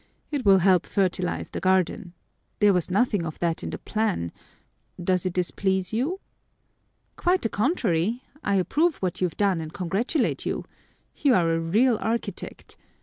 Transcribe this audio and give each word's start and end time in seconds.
It 0.31 0.43
will 0.45 0.57
help 0.57 0.87
fertilize 0.87 1.51
the 1.51 1.59
garden. 1.59 2.13
There 2.57 2.73
was 2.73 2.89
nothing 2.89 3.23
of 3.23 3.37
that 3.37 3.61
in 3.61 3.69
the 3.69 3.77
plan. 3.77 4.31
Does 4.99 5.27
it 5.27 5.33
displease 5.33 5.93
you?" 5.93 6.19
"Quite 7.17 7.43
the 7.43 7.49
contrary, 7.49 8.23
I 8.43 8.55
approve 8.55 8.95
what 8.95 9.21
you've 9.21 9.37
done 9.37 9.61
and 9.61 9.71
congratulate 9.71 10.43
you. 10.43 10.65
You 11.17 11.35
are 11.35 11.53
a 11.53 11.59
real 11.59 11.99
architect. 12.01 12.77